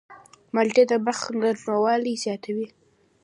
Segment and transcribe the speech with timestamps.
[0.53, 2.67] مالټې د مخ نرموالی زیاتوي.